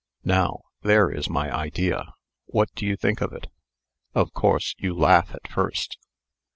[0.25, 2.05] Now, there is my idea.
[2.47, 3.51] What do you think of it?
[4.15, 5.99] Of course, you laugh, at first."